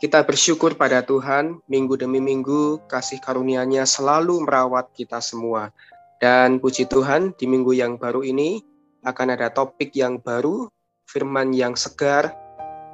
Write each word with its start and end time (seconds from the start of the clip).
Kita 0.00 0.24
bersyukur 0.24 0.80
pada 0.80 1.04
Tuhan, 1.04 1.60
minggu 1.68 1.92
demi 2.00 2.24
minggu 2.24 2.88
kasih 2.88 3.20
karunia-Nya 3.20 3.84
selalu 3.84 4.48
merawat 4.48 4.96
kita 4.96 5.20
semua. 5.20 5.76
Dan 6.16 6.56
puji 6.56 6.88
Tuhan, 6.88 7.36
di 7.36 7.44
minggu 7.44 7.76
yang 7.76 8.00
baru 8.00 8.24
ini 8.24 8.64
akan 9.04 9.36
ada 9.36 9.52
topik 9.52 9.92
yang 9.92 10.16
baru, 10.16 10.72
firman 11.04 11.52
yang 11.52 11.76
segar, 11.76 12.32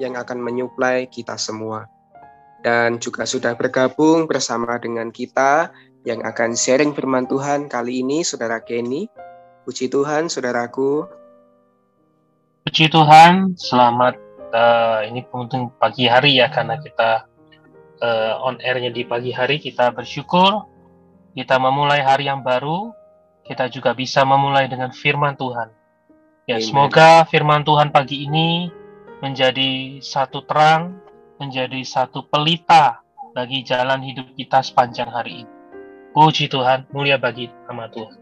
yang 0.02 0.18
akan 0.18 0.42
menyuplai 0.42 1.06
kita 1.06 1.38
semua. 1.38 1.86
Dan 2.66 2.98
juga 2.98 3.22
sudah 3.22 3.54
bergabung 3.54 4.26
bersama 4.26 4.74
dengan 4.74 5.14
kita 5.14 5.70
yang 6.02 6.26
akan 6.26 6.58
sharing 6.58 6.90
firman 6.90 7.30
Tuhan 7.30 7.70
kali 7.70 8.02
ini, 8.02 8.26
Saudara 8.26 8.58
Kenny. 8.58 9.06
Puji 9.62 9.86
Tuhan, 9.94 10.26
Saudaraku. 10.26 11.06
Puji 12.66 12.90
Tuhan, 12.90 13.54
selamat 13.54 14.25
uh, 14.52 15.00
ini 15.06 15.24
penting 15.26 15.72
pagi 15.78 16.06
hari 16.06 16.38
ya 16.38 16.50
karena 16.50 16.78
kita 16.78 17.26
uh, 18.02 18.44
on 18.44 18.58
airnya 18.62 18.92
di 18.92 19.06
pagi 19.06 19.30
hari 19.32 19.58
kita 19.58 19.90
bersyukur 19.94 20.66
kita 21.34 21.56
memulai 21.56 22.02
hari 22.02 22.28
yang 22.28 22.44
baru 22.44 22.92
kita 23.46 23.70
juga 23.70 23.94
bisa 23.94 24.26
memulai 24.26 24.66
dengan 24.66 24.90
firman 24.90 25.38
Tuhan. 25.38 25.70
Ya 26.50 26.58
Amen. 26.58 26.66
semoga 26.66 27.22
firman 27.30 27.62
Tuhan 27.62 27.94
pagi 27.94 28.26
ini 28.26 28.70
menjadi 29.22 30.02
satu 30.02 30.42
terang 30.46 30.98
menjadi 31.38 31.80
satu 31.84 32.26
pelita 32.26 33.00
bagi 33.36 33.60
jalan 33.62 34.00
hidup 34.00 34.32
kita 34.34 34.64
sepanjang 34.64 35.12
hari 35.12 35.44
ini. 35.44 35.52
Puji 36.16 36.48
Tuhan 36.48 36.88
mulia 36.96 37.20
bagi 37.20 37.52
nama 37.68 37.92
Tuhan. 37.92 38.16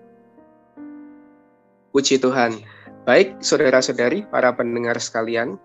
Puji 1.94 2.18
Tuhan. 2.18 2.58
Baik, 3.06 3.38
saudara-saudari, 3.38 4.26
para 4.26 4.50
pendengar 4.50 4.98
sekalian, 4.98 5.60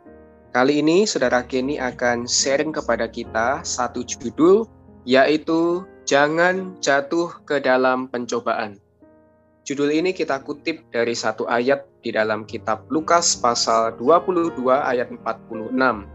Kali 0.49 0.81
ini 0.81 1.05
Saudara 1.05 1.45
Kenny 1.45 1.77
akan 1.77 2.25
sharing 2.25 2.73
kepada 2.73 3.05
kita 3.05 3.61
satu 3.61 4.01
judul 4.01 4.65
yaitu 5.05 5.85
Jangan 6.09 6.73
Jatuh 6.81 7.45
ke 7.45 7.61
Dalam 7.61 8.09
Pencobaan. 8.09 8.81
Judul 9.61 9.93
ini 9.93 10.09
kita 10.09 10.41
kutip 10.41 10.89
dari 10.89 11.13
satu 11.13 11.45
ayat 11.45 11.85
di 12.01 12.09
dalam 12.09 12.49
kitab 12.49 12.89
Lukas 12.89 13.37
pasal 13.37 13.93
22 14.01 14.57
ayat 14.73 15.13
46. 15.13 16.09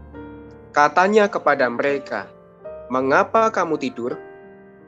Katanya 0.75 1.31
kepada 1.31 1.71
mereka, 1.71 2.27
"Mengapa 2.91 3.47
kamu 3.55 3.79
tidur? 3.79 4.19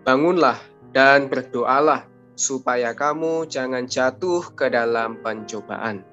Bangunlah 0.04 0.60
dan 0.92 1.32
berdoalah 1.32 2.04
supaya 2.36 2.92
kamu 2.92 3.48
jangan 3.48 3.88
jatuh 3.88 4.44
ke 4.60 4.68
dalam 4.68 5.24
pencobaan." 5.24 6.04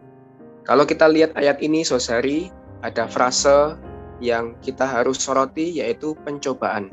Kalau 0.62 0.86
kita 0.86 1.10
lihat 1.10 1.34
ayat 1.34 1.58
ini, 1.58 1.82
Sosari, 1.82 2.62
ada 2.84 3.08
frase 3.08 3.80
yang 4.20 4.52
kita 4.60 4.84
harus 4.84 5.16
soroti 5.16 5.80
yaitu 5.80 6.12
pencobaan. 6.20 6.92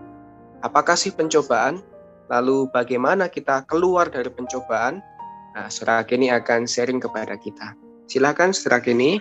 Apakah 0.63 0.95
sih 0.95 1.11
pencobaan? 1.11 1.83
Lalu 2.31 2.71
bagaimana 2.71 3.27
kita 3.27 3.67
keluar 3.67 4.07
dari 4.07 4.31
pencobaan? 4.31 5.03
Nah, 5.51 5.67
Saudara 5.67 6.07
Kini 6.07 6.31
akan 6.31 6.63
sharing 6.63 7.03
kepada 7.03 7.35
kita. 7.35 7.75
Silakan 8.07 8.55
Saudara 8.55 8.79
Kini. 8.79 9.19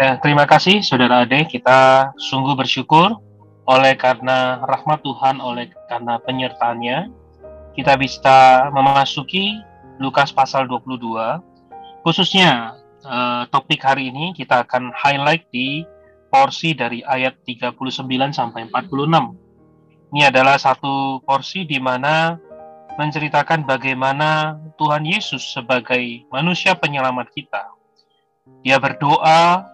Ya, 0.00 0.18
terima 0.18 0.48
kasih 0.50 0.82
Saudara 0.82 1.22
Ade, 1.22 1.46
kita 1.46 2.10
sungguh 2.18 2.58
bersyukur 2.58 3.22
oleh 3.70 3.94
karena 3.94 4.58
rahmat 4.66 4.98
Tuhan, 5.06 5.38
oleh 5.38 5.70
karena 5.86 6.18
penyertaannya, 6.26 7.12
kita 7.78 7.94
bisa 8.00 8.66
memasuki 8.74 9.60
Lukas 10.00 10.32
pasal 10.32 10.66
22, 10.66 11.38
khususnya 12.02 12.79
uh, 13.04 13.48
topik 13.48 13.80
hari 13.80 14.12
ini 14.12 14.32
kita 14.36 14.64
akan 14.64 14.92
highlight 14.92 15.48
di 15.52 15.84
porsi 16.30 16.72
dari 16.72 17.02
ayat 17.02 17.42
39 17.42 17.74
sampai 18.30 18.70
46. 18.70 20.14
Ini 20.14 20.30
adalah 20.30 20.58
satu 20.58 21.22
porsi 21.22 21.66
di 21.66 21.78
mana 21.78 22.38
menceritakan 22.98 23.66
bagaimana 23.66 24.58
Tuhan 24.78 25.06
Yesus 25.06 25.54
sebagai 25.54 26.26
manusia 26.30 26.74
penyelamat 26.74 27.30
kita. 27.34 27.62
Dia 28.66 28.82
berdoa 28.82 29.66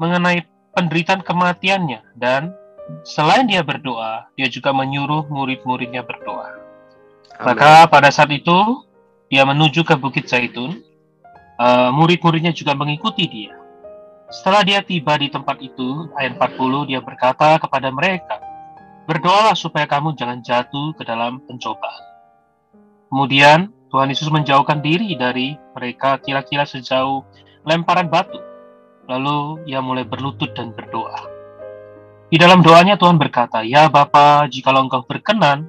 mengenai 0.00 0.48
penderitaan 0.72 1.20
kematiannya 1.20 2.16
dan 2.16 2.56
selain 3.04 3.44
dia 3.44 3.60
berdoa, 3.60 4.32
dia 4.34 4.48
juga 4.48 4.72
menyuruh 4.72 5.28
murid-muridnya 5.28 6.00
berdoa. 6.00 6.56
Amen. 7.36 7.44
Maka 7.44 7.84
pada 7.88 8.08
saat 8.08 8.32
itu 8.32 8.84
dia 9.28 9.44
menuju 9.44 9.84
ke 9.84 9.94
Bukit 10.00 10.26
Zaitun 10.26 10.89
uh, 11.60 11.90
murid-muridnya 11.92 12.56
juga 12.56 12.72
mengikuti 12.72 13.28
dia. 13.28 13.52
Setelah 14.32 14.64
dia 14.64 14.80
tiba 14.80 15.18
di 15.20 15.28
tempat 15.28 15.60
itu, 15.60 16.08
ayat 16.16 16.40
40, 16.40 16.88
dia 16.88 17.04
berkata 17.04 17.60
kepada 17.60 17.92
mereka, 17.92 18.40
Berdoalah 19.10 19.58
supaya 19.58 19.90
kamu 19.90 20.14
jangan 20.14 20.38
jatuh 20.38 20.94
ke 20.94 21.02
dalam 21.02 21.42
pencobaan. 21.42 22.04
Kemudian 23.10 23.74
Tuhan 23.90 24.06
Yesus 24.06 24.30
menjauhkan 24.30 24.78
diri 24.78 25.18
dari 25.18 25.58
mereka 25.74 26.22
kira-kira 26.22 26.62
sejauh 26.62 27.26
lemparan 27.66 28.06
batu. 28.06 28.38
Lalu 29.10 29.66
ia 29.66 29.82
mulai 29.82 30.06
berlutut 30.06 30.54
dan 30.54 30.70
berdoa. 30.70 31.26
Di 32.30 32.38
dalam 32.38 32.62
doanya 32.62 32.94
Tuhan 32.94 33.18
berkata, 33.18 33.66
Ya 33.66 33.90
Bapa, 33.90 34.46
jikalau 34.46 34.86
engkau 34.86 35.02
berkenan, 35.02 35.66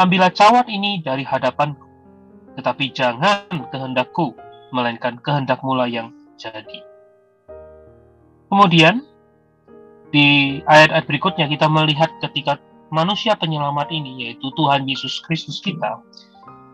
ambillah 0.00 0.32
cawan 0.32 0.64
ini 0.64 1.04
dari 1.04 1.28
hadapanku. 1.28 1.84
Tetapi 2.56 2.84
jangan 2.96 3.68
kehendakku, 3.68 4.32
melainkan 4.70 5.20
kehendak 5.20 5.60
mula 5.64 5.88
yang 5.88 6.12
jadi. 6.38 6.84
Kemudian, 8.48 9.04
di 10.08 10.58
ayat-ayat 10.64 11.04
berikutnya 11.04 11.46
kita 11.52 11.68
melihat 11.68 12.08
ketika 12.24 12.56
manusia 12.88 13.36
penyelamat 13.36 13.92
ini, 13.92 14.28
yaitu 14.28 14.48
Tuhan 14.56 14.88
Yesus 14.88 15.20
Kristus 15.20 15.60
kita, 15.60 16.00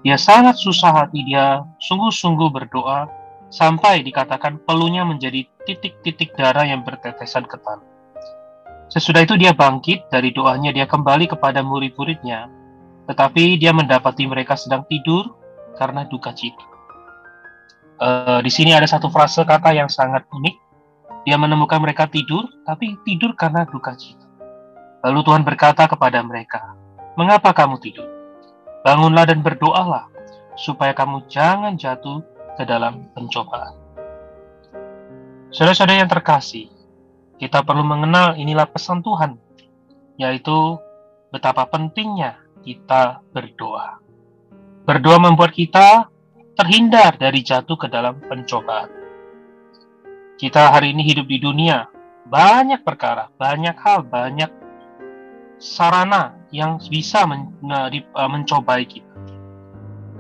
dia 0.07 0.15
sangat 0.21 0.61
susah 0.61 1.05
hati, 1.05 1.27
dia 1.27 1.67
sungguh-sungguh 1.83 2.53
berdoa, 2.53 3.11
sampai 3.51 4.03
dikatakan 4.03 4.63
pelunya 4.63 5.03
menjadi 5.03 5.47
titik-titik 5.67 6.35
darah 6.39 6.67
yang 6.67 6.87
bertetesan 6.87 7.47
ke 7.47 7.59
tanah. 7.59 7.87
Sesudah 8.93 9.25
itu 9.25 9.35
dia 9.35 9.57
bangkit 9.57 10.13
dari 10.13 10.31
doanya, 10.31 10.71
dia 10.71 10.87
kembali 10.87 11.27
kepada 11.27 11.65
murid-muridnya, 11.65 12.47
tetapi 13.11 13.59
dia 13.59 13.75
mendapati 13.75 14.29
mereka 14.29 14.55
sedang 14.55 14.87
tidur 14.87 15.35
karena 15.75 16.07
duka 16.07 16.31
cita. 16.37 16.74
Uh, 17.95 18.43
di 18.43 18.51
sini 18.51 18.75
ada 18.75 18.91
satu 18.91 19.07
frase 19.07 19.47
kata 19.47 19.71
yang 19.71 19.87
sangat 19.87 20.27
unik. 20.35 20.57
Dia 21.25 21.39
menemukan 21.39 21.79
mereka 21.81 22.11
tidur, 22.11 22.45
tapi 22.67 22.99
tidur 23.07 23.33
karena 23.39 23.65
duka 23.65 23.95
cita. 23.97 24.27
Lalu 25.07 25.21
Tuhan 25.25 25.43
berkata 25.47 25.89
kepada 25.89 26.21
mereka, 26.21 26.75
"Mengapa 27.17 27.55
kamu 27.55 27.81
tidur? 27.81 28.09
Bangunlah 28.85 29.25
dan 29.25 29.41
berdoalah, 29.41 30.11
supaya 30.59 30.93
kamu 30.93 31.25
jangan 31.31 31.79
jatuh 31.81 32.21
ke 32.61 32.67
dalam 32.69 33.09
pencobaan." 33.17 33.73
Saudara-saudara 35.55 36.03
yang 36.03 36.11
terkasih, 36.11 36.67
kita 37.39 37.63
perlu 37.63 37.87
mengenal 37.87 38.35
inilah 38.35 38.67
pesan 38.69 39.01
Tuhan, 39.01 39.39
yaitu 40.19 40.77
betapa 41.31 41.65
pentingnya 41.71 42.43
kita 42.67 43.23
berdoa. 43.31 44.03
Berdoa 44.85 45.19
membuat 45.23 45.55
kita 45.55 46.11
terhindar 46.55 47.19
dari 47.19 47.43
jatuh 47.43 47.75
ke 47.75 47.91
dalam 47.91 48.23
pencobaan. 48.23 48.91
Kita 50.39 50.75
hari 50.75 50.95
ini 50.95 51.03
hidup 51.03 51.27
di 51.27 51.39
dunia, 51.43 51.87
banyak 52.27 52.83
perkara, 52.83 53.31
banyak 53.35 53.75
hal, 53.79 54.07
banyak 54.07 54.51
sarana 55.59 56.35
yang 56.51 56.79
bisa 56.79 57.27
men, 57.27 57.55
e, 57.63 58.23
mencobai 58.31 58.87
kita. 58.87 59.15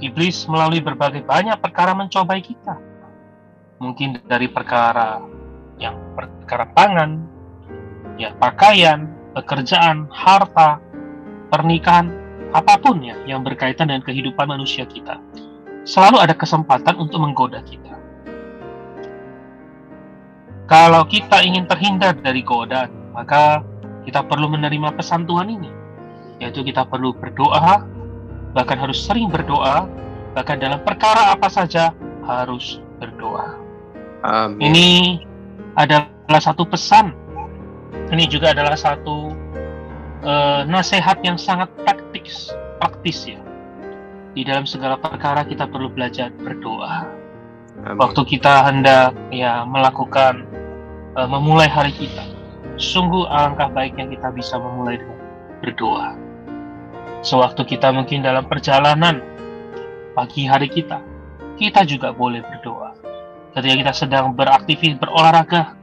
Iblis 0.03 0.51
melalui 0.51 0.83
berbagai 0.83 1.23
banyak 1.23 1.59
perkara 1.63 1.95
mencobai 1.95 2.43
kita. 2.43 2.79
Mungkin 3.79 4.27
dari 4.27 4.51
perkara 4.51 5.23
yang 5.79 5.99
perkara 6.15 6.67
pangan, 6.71 7.23
ya 8.19 8.35
pakaian, 8.39 9.11
pekerjaan, 9.35 10.11
harta, 10.11 10.79
pernikahan, 11.51 12.11
apa 12.55 12.79
pun 12.79 13.03
ya 13.03 13.19
yang 13.27 13.43
berkaitan 13.43 13.91
dengan 13.91 14.07
kehidupan 14.07 14.47
manusia 14.47 14.87
kita 14.87 15.19
selalu 15.85 16.17
ada 16.21 16.35
kesempatan 16.37 16.97
untuk 16.97 17.21
menggoda 17.21 17.61
kita. 17.65 17.93
Kalau 20.65 21.05
kita 21.05 21.45
ingin 21.45 21.69
terhindar 21.69 22.17
dari 22.17 22.41
godaan, 22.41 22.89
maka 23.13 23.61
kita 24.09 24.25
perlu 24.25 24.49
menerima 24.49 24.97
pesan 24.97 25.29
Tuhan 25.29 25.53
ini, 25.53 25.71
yaitu 26.41 26.65
kita 26.65 26.89
perlu 26.89 27.13
berdoa, 27.13 27.85
bahkan 28.57 28.81
harus 28.81 29.05
sering 29.05 29.29
berdoa, 29.29 29.85
bahkan 30.33 30.57
dalam 30.57 30.81
perkara 30.81 31.37
apa 31.37 31.53
saja 31.53 31.93
harus 32.25 32.81
berdoa. 32.97 33.61
Amin. 34.25 34.73
Ini 34.73 34.89
adalah 35.77 36.41
satu 36.41 36.65
pesan. 36.65 37.13
Ini 38.09 38.25
juga 38.33 38.57
adalah 38.57 38.73
satu 38.73 39.37
uh, 40.25 40.65
nasihat 40.65 41.21
yang 41.21 41.37
sangat 41.37 41.69
praktis, 41.85 42.57
praktis 42.81 43.29
ya. 43.29 43.44
Di 44.35 44.43
dalam 44.43 44.67
segala 44.67 44.99
perkara 44.99 45.47
kita 45.47 45.71
perlu 45.71 45.95
belajar 45.95 46.35
berdoa. 46.35 47.07
Amin. 47.87 47.99
Waktu 48.03 48.21
kita 48.27 48.67
hendak 48.67 49.15
ya 49.31 49.63
melakukan 49.63 50.43
uh, 51.15 51.29
memulai 51.31 51.71
hari 51.71 51.95
kita, 51.95 52.27
sungguh 52.75 53.31
alangkah 53.31 53.71
baiknya 53.71 54.11
kita 54.11 54.35
bisa 54.35 54.59
memulai 54.59 54.99
dengan 54.99 55.19
berdoa. 55.63 56.19
Sewaktu 57.23 57.63
kita 57.79 57.95
mungkin 57.95 58.27
dalam 58.27 58.45
perjalanan 58.51 59.23
pagi 60.19 60.51
hari 60.51 60.67
kita, 60.67 60.99
kita 61.55 61.87
juga 61.87 62.11
boleh 62.11 62.43
berdoa. 62.43 62.95
Ketika 63.55 63.75
kita 63.87 63.93
sedang 63.95 64.35
beraktivitas 64.35 64.99
berolahraga, 64.99 65.79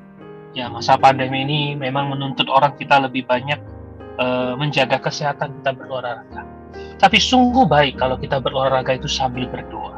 ya 0.51 0.67
masa 0.67 0.99
pandemi 0.99 1.47
ini 1.47 1.79
memang 1.79 2.11
menuntut 2.11 2.51
orang 2.51 2.75
kita 2.75 2.99
lebih 2.99 3.23
banyak 3.23 3.57
uh, 4.19 4.59
menjaga 4.59 4.99
kesehatan 4.99 5.55
kita 5.63 5.71
berolahraga. 5.71 6.60
Tapi 7.01 7.17
sungguh 7.17 7.65
baik 7.65 7.97
kalau 7.97 8.15
kita 8.21 8.37
berolahraga 8.37 8.93
itu 8.93 9.09
sambil 9.09 9.49
berdoa. 9.49 9.97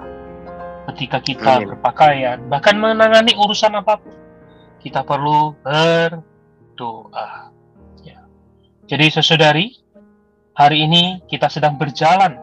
Ketika 0.93 1.19
kita 1.19 1.59
Amin. 1.59 1.75
berpakaian, 1.75 2.37
bahkan 2.47 2.75
menangani 2.75 3.35
urusan 3.35 3.75
apa 3.75 3.99
pun, 3.99 4.15
kita 4.83 5.03
perlu 5.03 5.55
berdoa. 5.63 7.51
Ya. 8.03 8.23
Jadi 8.87 9.05
sesaudari, 9.11 9.67
hari 10.55 10.87
ini 10.87 11.23
kita 11.27 11.47
sedang 11.47 11.79
berjalan 11.79 12.35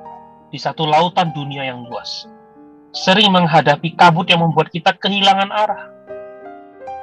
di 0.50 0.58
satu 0.58 0.84
lautan 0.84 1.30
dunia 1.30 1.68
yang 1.68 1.86
luas. 1.86 2.26
Sering 2.90 3.30
menghadapi 3.30 3.94
kabut 3.94 4.26
yang 4.26 4.42
membuat 4.42 4.68
kita 4.74 4.96
kehilangan 4.98 5.50
arah. 5.54 5.82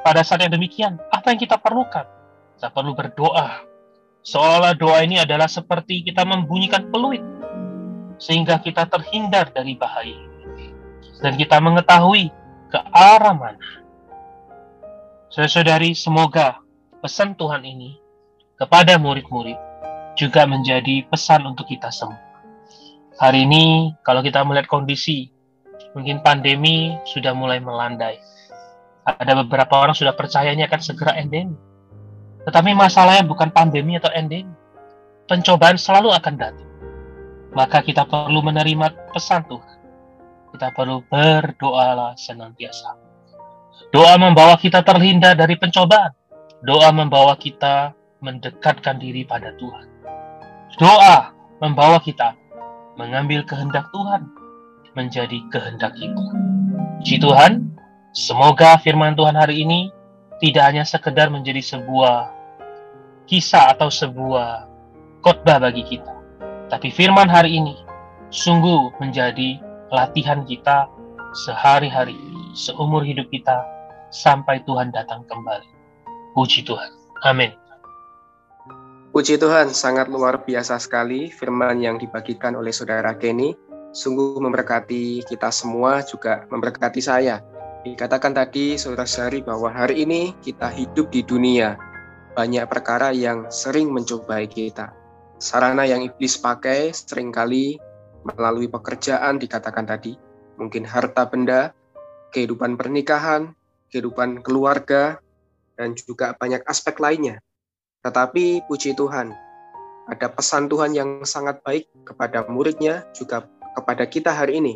Pada 0.04 0.20
saat 0.24 0.44
yang 0.44 0.52
demikian, 0.52 1.00
apa 1.10 1.32
yang 1.32 1.40
kita 1.40 1.56
perlukan? 1.56 2.04
Kita 2.60 2.70
perlu 2.74 2.92
berdoa. 2.92 3.64
Seolah 4.28 4.76
doa 4.76 5.08
ini 5.08 5.16
adalah 5.16 5.48
seperti 5.48 6.04
kita 6.04 6.28
membunyikan 6.28 6.92
peluit, 6.92 7.24
sehingga 8.20 8.60
kita 8.60 8.84
terhindar 8.92 9.56
dari 9.56 9.80
bahaya. 9.80 10.20
Dan 11.24 11.40
kita 11.40 11.64
mengetahui 11.64 12.28
ke 12.68 12.80
arah 12.92 13.32
mana. 13.32 13.88
Saudara-saudari, 15.32 15.96
semoga 15.96 16.60
pesan 17.00 17.40
Tuhan 17.40 17.64
ini 17.64 17.96
kepada 18.60 19.00
murid-murid 19.00 19.56
juga 20.20 20.44
menjadi 20.44 21.08
pesan 21.08 21.48
untuk 21.48 21.64
kita 21.72 21.88
semua. 21.88 22.20
Hari 23.24 23.48
ini, 23.48 23.96
kalau 24.04 24.20
kita 24.20 24.44
melihat 24.44 24.68
kondisi, 24.68 25.32
mungkin 25.96 26.20
pandemi 26.20 27.00
sudah 27.08 27.32
mulai 27.32 27.64
melandai. 27.64 28.20
Ada 29.08 29.40
beberapa 29.40 29.80
orang 29.80 29.96
sudah 29.96 30.12
percayanya 30.12 30.68
akan 30.68 30.82
segera 30.84 31.16
endemi. 31.16 31.56
Tetapi 32.48 32.72
masalahnya 32.72 33.28
bukan 33.28 33.52
pandemi 33.52 34.00
atau 34.00 34.08
endemi. 34.16 34.48
Pencobaan 35.28 35.76
selalu 35.76 36.16
akan 36.16 36.34
datang. 36.40 36.72
Maka 37.52 37.84
kita 37.84 38.08
perlu 38.08 38.40
menerima 38.40 39.12
pesan 39.12 39.44
Tuhan. 39.52 39.78
Kita 40.56 40.72
perlu 40.72 41.04
berdoalah 41.04 42.16
senantiasa. 42.16 42.96
Doa 43.92 44.16
membawa 44.16 44.56
kita 44.56 44.80
terhindar 44.88 45.36
dari 45.36 45.60
pencobaan. 45.60 46.16
Doa 46.64 46.96
membawa 46.96 47.36
kita 47.36 47.92
mendekatkan 48.24 48.96
diri 48.96 49.28
pada 49.28 49.52
Tuhan. 49.60 49.86
Doa 50.80 51.36
membawa 51.60 52.00
kita 52.00 52.32
mengambil 52.96 53.44
kehendak 53.44 53.92
Tuhan 53.92 54.24
menjadi 54.96 55.44
kehendak 55.52 55.94
kita. 56.00 56.26
Puji 57.04 57.20
Tuhan, 57.20 57.76
semoga 58.16 58.80
firman 58.80 59.14
Tuhan 59.20 59.36
hari 59.36 59.68
ini 59.68 59.92
tidak 60.42 60.64
hanya 60.74 60.84
sekedar 60.88 61.30
menjadi 61.30 61.62
sebuah 61.62 62.37
kisah 63.28 63.76
atau 63.76 63.92
sebuah 63.92 64.66
khotbah 65.22 65.60
bagi 65.60 65.84
kita, 65.84 66.14
tapi 66.72 66.88
firman 66.90 67.28
hari 67.28 67.60
ini 67.60 67.76
sungguh 68.32 68.96
menjadi 69.04 69.60
latihan 69.92 70.48
kita 70.48 70.88
sehari-hari, 71.46 72.18
seumur 72.56 73.04
hidup 73.04 73.28
kita 73.32 73.64
sampai 74.10 74.64
Tuhan 74.64 74.96
datang 74.96 75.28
kembali. 75.28 75.70
Puji 76.36 76.64
Tuhan. 76.64 76.92
Amin. 77.28 77.52
Puji 79.12 79.42
Tuhan, 79.42 79.74
sangat 79.74 80.12
luar 80.14 80.46
biasa 80.46 80.78
sekali 80.78 81.34
firman 81.34 81.82
yang 81.82 81.98
dibagikan 81.98 82.54
oleh 82.54 82.70
Saudara 82.70 83.18
Kenny. 83.18 83.58
Sungguh 83.96 84.38
memberkati 84.38 85.26
kita 85.26 85.50
semua, 85.50 86.06
juga 86.06 86.46
memberkati 86.54 87.02
saya. 87.02 87.42
Dikatakan 87.82 88.36
tadi, 88.38 88.78
Saudara 88.78 89.10
Sari, 89.10 89.42
bahwa 89.42 89.74
hari 89.74 90.06
ini 90.06 90.38
kita 90.46 90.70
hidup 90.70 91.10
di 91.10 91.26
dunia. 91.26 91.74
Banyak 92.38 92.70
perkara 92.70 93.10
yang 93.10 93.50
sering 93.50 93.90
mencobai 93.90 94.46
kita. 94.46 94.94
Sarana 95.42 95.90
yang 95.90 96.06
iblis 96.06 96.38
pakai 96.38 96.94
sering 96.94 97.34
kali 97.34 97.82
melalui 98.22 98.70
pekerjaan 98.70 99.42
dikatakan 99.42 99.90
tadi. 99.90 100.14
Mungkin 100.62 100.86
harta 100.86 101.26
benda, 101.26 101.74
kehidupan 102.30 102.78
pernikahan, 102.78 103.58
kehidupan 103.90 104.46
keluarga, 104.46 105.18
dan 105.74 105.98
juga 105.98 106.38
banyak 106.38 106.62
aspek 106.70 107.02
lainnya 107.02 107.42
tetapi 108.08 108.64
puji 108.72 108.96
Tuhan, 108.96 109.36
ada 110.08 110.28
pesan 110.32 110.72
Tuhan 110.72 110.96
yang 110.96 111.28
sangat 111.28 111.60
baik 111.60 111.92
kepada 112.08 112.48
muridnya, 112.48 113.04
juga 113.12 113.44
kepada 113.76 114.08
kita 114.08 114.32
hari 114.32 114.64
ini, 114.64 114.76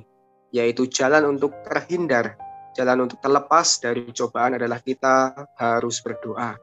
yaitu 0.51 0.83
jalan 0.89 1.38
untuk 1.38 1.55
terhindar, 1.63 2.35
jalan 2.75 3.07
untuk 3.07 3.24
terlepas 3.24 3.79
dari 3.79 4.03
cobaan 4.12 4.59
adalah 4.59 4.83
kita 4.83 5.47
harus 5.55 6.03
berdoa. 6.03 6.59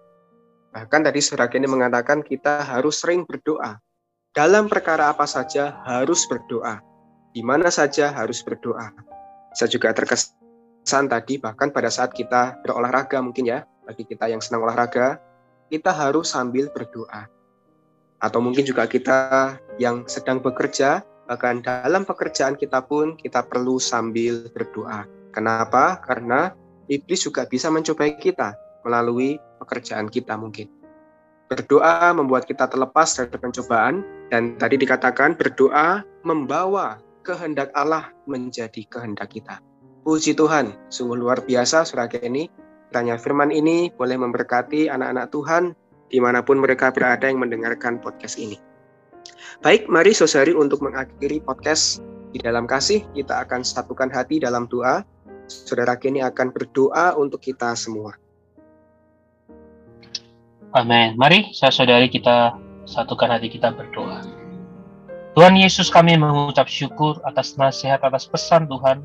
Bahkan 0.69 1.01
tadi 1.01 1.21
saudara 1.25 1.49
ini 1.57 1.65
mengatakan 1.65 2.21
kita 2.21 2.61
harus 2.61 3.01
sering 3.01 3.25
berdoa. 3.25 3.81
Dalam 4.37 4.69
perkara 4.69 5.09
apa 5.09 5.25
saja 5.25 5.81
harus 5.89 6.29
berdoa. 6.29 6.85
Di 7.33 7.41
mana 7.41 7.73
saja 7.73 8.13
harus 8.13 8.45
berdoa. 8.45 8.93
Saya 9.57 9.69
juga 9.73 9.97
terkesan 9.97 11.09
tadi 11.09 11.41
bahkan 11.41 11.73
pada 11.73 11.89
saat 11.89 12.13
kita 12.13 12.61
berolahraga 12.61 13.25
mungkin 13.25 13.49
ya, 13.49 13.65
bagi 13.89 14.05
kita 14.05 14.29
yang 14.29 14.45
senang 14.45 14.69
olahraga, 14.69 15.17
kita 15.73 15.89
harus 15.89 16.29
sambil 16.29 16.69
berdoa. 16.69 17.25
Atau 18.21 18.45
mungkin 18.45 18.69
juga 18.69 18.85
kita 18.85 19.57
yang 19.81 20.05
sedang 20.05 20.45
bekerja, 20.45 21.01
bahkan 21.25 21.65
dalam 21.65 22.05
pekerjaan 22.05 22.61
kita 22.61 22.85
pun 22.85 23.17
kita 23.17 23.41
perlu 23.49 23.81
sambil 23.81 24.53
berdoa. 24.53 25.09
Kenapa? 25.33 25.97
Karena 26.05 26.53
iblis 26.93 27.25
juga 27.25 27.49
bisa 27.49 27.73
mencobai 27.73 28.21
kita 28.21 28.68
melalui 28.83 29.41
pekerjaan 29.63 30.07
kita 30.11 30.37
mungkin. 30.39 30.71
Berdoa 31.49 32.13
membuat 32.13 32.45
kita 32.45 32.69
terlepas 32.69 33.17
dari 33.17 33.39
pencobaan 33.41 34.05
dan 34.29 34.61
tadi 34.61 34.77
dikatakan 34.77 35.33
berdoa 35.35 36.05
membawa 36.23 37.01
kehendak 37.25 37.73
Allah 37.73 38.13
menjadi 38.29 38.85
kehendak 38.89 39.33
kita. 39.33 39.61
Puji 40.05 40.37
Tuhan, 40.37 40.77
sungguh 40.93 41.17
luar 41.17 41.45
biasa 41.45 41.85
surah 41.89 42.09
ini 42.21 42.49
Tanya 42.89 43.21
firman 43.21 43.53
ini 43.53 43.93
boleh 43.93 44.17
memberkati 44.17 44.89
anak-anak 44.89 45.29
Tuhan 45.29 45.77
di 46.09 46.19
mana 46.25 46.41
pun 46.41 46.57
mereka 46.57 46.89
berada 46.89 47.29
yang 47.29 47.45
mendengarkan 47.45 48.01
podcast 48.01 48.41
ini. 48.41 48.57
Baik, 49.61 49.93
mari 49.93 50.17
sosari 50.17 50.57
untuk 50.57 50.81
mengakhiri 50.81 51.45
podcast 51.45 52.01
di 52.33 52.41
dalam 52.41 52.65
kasih, 52.65 53.05
kita 53.13 53.45
akan 53.45 53.61
satukan 53.61 54.09
hati 54.09 54.41
dalam 54.41 54.65
doa. 54.73 55.05
Saudara 55.49 56.01
kini 56.01 56.25
akan 56.25 56.49
berdoa 56.53 57.17
untuk 57.17 57.45
kita 57.45 57.77
semua. 57.77 58.17
Amin. 60.77 61.17
Mari 61.17 61.53
saudari 61.57 62.13
kita 62.13 62.57
satukan 62.85 63.33
hati 63.33 63.49
kita 63.49 63.73
berdoa. 63.73 64.21
Tuhan 65.33 65.55
Yesus 65.55 65.89
kami 65.89 66.19
mengucap 66.19 66.67
syukur 66.67 67.23
atas 67.25 67.55
nasihat, 67.55 68.03
atas 68.03 68.27
pesan 68.27 68.67
Tuhan 68.67 69.01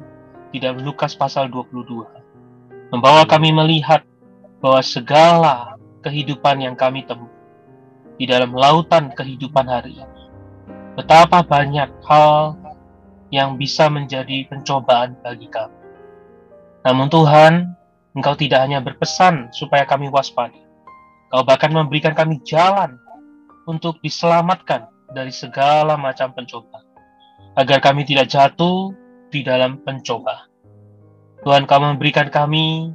di 0.49 0.59
dalam 0.59 0.81
Lukas 0.81 1.13
pasal 1.13 1.47
22 1.47 2.23
membawa 2.93 3.25
kami 3.25 3.49
melihat 3.49 4.05
bahwa 4.61 4.85
segala 4.85 5.55
kehidupan 6.05 6.61
yang 6.61 6.77
kami 6.77 7.01
temui 7.09 7.33
di 8.21 8.29
dalam 8.29 8.53
lautan 8.53 9.09
kehidupan 9.17 9.65
hari 9.65 9.97
ini, 9.97 10.23
betapa 10.93 11.41
banyak 11.41 11.89
hal 12.05 12.53
yang 13.33 13.57
bisa 13.57 13.89
menjadi 13.89 14.45
pencobaan 14.45 15.17
bagi 15.25 15.49
kami. 15.49 15.73
Namun 16.85 17.09
Tuhan, 17.09 17.73
Engkau 18.13 18.37
tidak 18.37 18.61
hanya 18.61 18.77
berpesan 18.77 19.49
supaya 19.49 19.89
kami 19.89 20.05
waspada, 20.13 20.53
Engkau 21.33 21.49
bahkan 21.49 21.73
memberikan 21.73 22.13
kami 22.13 22.37
jalan 22.45 22.93
untuk 23.65 23.97
diselamatkan 24.05 24.85
dari 25.17 25.33
segala 25.33 25.97
macam 25.97 26.29
pencobaan, 26.29 26.85
agar 27.57 27.81
kami 27.81 28.05
tidak 28.05 28.29
jatuh 28.29 28.93
di 29.33 29.41
dalam 29.41 29.81
pencobaan. 29.81 30.45
Tuhan 31.41 31.65
kau 31.65 31.81
memberikan 31.81 32.29
kami 32.29 32.93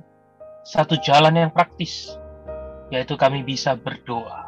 satu 0.62 1.02
jalan 1.02 1.35
yang 1.35 1.50
praktis, 1.50 2.14
yaitu 2.95 3.18
kami 3.18 3.42
bisa 3.42 3.75
berdoa. 3.75 4.47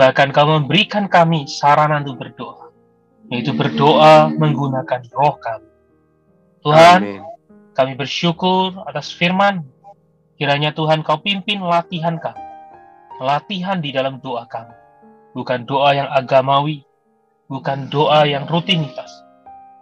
Bahkan 0.00 0.32
kau 0.32 0.56
memberikan 0.56 1.04
kami 1.04 1.44
sarana 1.44 2.00
untuk 2.00 2.24
berdoa, 2.24 2.72
yaitu 3.28 3.52
berdoa 3.52 4.32
menggunakan 4.32 5.04
roh 5.12 5.36
kami. 5.36 5.68
Tuhan, 6.64 7.00
Amen. 7.04 7.22
kami 7.76 8.00
bersyukur 8.00 8.80
atas 8.88 9.12
firman. 9.12 9.60
Kiranya 10.40 10.72
Tuhan 10.72 11.04
kau 11.04 11.20
pimpin 11.20 11.60
latihan 11.60 12.16
kami. 12.16 12.48
Latihan 13.20 13.84
di 13.84 13.92
dalam 13.92 14.16
doa 14.24 14.48
kami. 14.48 14.72
Bukan 15.36 15.68
doa 15.68 15.94
yang 15.94 16.08
agamawi, 16.08 16.82
bukan 17.46 17.86
doa 17.92 18.26
yang 18.26 18.48
rutinitas, 18.50 19.12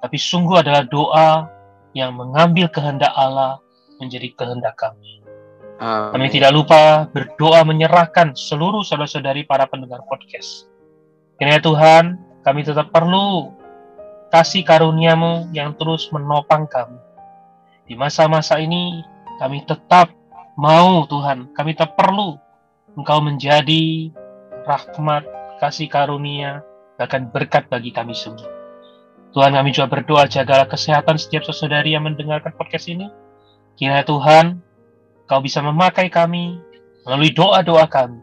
tapi 0.03 0.21
sungguh 0.21 0.61
adalah 0.61 0.85
doa 0.85 1.49
yang 1.97 2.13
mengambil 2.19 2.69
kehendak 2.69 3.15
Allah 3.17 3.63
menjadi 4.03 4.29
kehendak 4.37 4.77
kami. 4.77 5.23
Amin. 5.79 6.11
Kami 6.15 6.27
tidak 6.35 6.51
lupa 6.53 7.07
berdoa 7.15 7.63
menyerahkan 7.63 8.35
seluruh 8.35 8.83
saudara-saudari 8.83 9.47
para 9.47 9.65
pendengar 9.71 10.03
podcast. 10.11 10.67
Kiranya 11.39 11.63
Tuhan, 11.63 12.05
kami 12.43 12.67
tetap 12.67 12.91
perlu 12.91 13.55
kasih 14.35 14.67
karuniamu 14.67 15.49
yang 15.55 15.73
terus 15.79 16.11
menopang 16.11 16.67
kami. 16.67 16.99
Di 17.87 17.95
masa-masa 17.95 18.59
ini, 18.59 19.01
kami 19.39 19.63
tetap 19.65 20.11
mau 20.59 21.07
Tuhan, 21.07 21.55
kami 21.55 21.79
tetap 21.79 21.95
perlu 21.95 22.37
Engkau 22.99 23.23
menjadi 23.23 24.11
rahmat, 24.67 25.23
kasih 25.63 25.87
karunia, 25.87 26.67
bahkan 26.99 27.31
berkat 27.31 27.71
bagi 27.71 27.95
kami 27.95 28.13
semua. 28.13 28.51
Tuhan 29.31 29.55
kami 29.55 29.71
juga 29.71 29.87
berdoa 29.87 30.27
jagalah 30.27 30.67
kesehatan 30.67 31.15
setiap 31.15 31.47
saudari 31.47 31.95
yang 31.95 32.03
mendengarkan 32.03 32.51
podcast 32.59 32.91
ini. 32.91 33.07
Kiranya 33.79 34.03
Tuhan 34.03 34.59
Kau 35.29 35.45
bisa 35.45 35.61
memakai 35.61 36.09
kami 36.09 36.57
melalui 37.05 37.37
doa-doa 37.37 37.85
kami. 37.85 38.17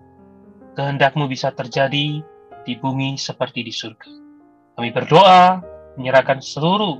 Kehendakmu 0.73 1.29
bisa 1.29 1.53
terjadi 1.53 2.25
di 2.65 2.73
bumi 2.81 3.13
seperti 3.13 3.61
di 3.61 3.69
surga. 3.69 4.09
Kami 4.73 4.89
berdoa, 4.89 5.61
menyerahkan 6.01 6.41
seluruh 6.41 6.97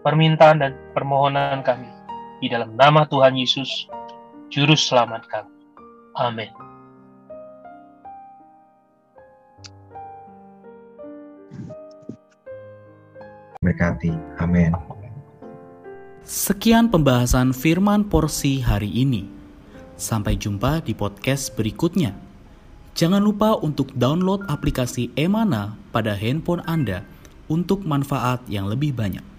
permintaan 0.00 0.64
dan 0.64 0.72
permohonan 0.96 1.60
kami 1.60 1.86
di 2.40 2.48
dalam 2.48 2.72
nama 2.80 3.04
Tuhan 3.04 3.36
Yesus, 3.36 3.92
Juru 4.48 4.72
Selamat 4.72 5.28
kami. 5.28 5.53
Amin. 6.14 6.50
Berkati. 13.64 14.12
Amin. 14.38 14.70
Sekian 16.24 16.88
pembahasan 16.88 17.50
firman 17.50 18.06
porsi 18.06 18.62
hari 18.62 18.92
ini. 18.92 19.26
Sampai 19.98 20.38
jumpa 20.38 20.84
di 20.84 20.94
podcast 20.94 21.52
berikutnya. 21.58 22.14
Jangan 22.94 23.22
lupa 23.24 23.58
untuk 23.58 23.90
download 23.98 24.46
aplikasi 24.46 25.10
Emana 25.18 25.74
pada 25.90 26.14
handphone 26.14 26.62
Anda 26.64 27.02
untuk 27.50 27.82
manfaat 27.82 28.40
yang 28.46 28.70
lebih 28.70 28.94
banyak. 28.94 29.33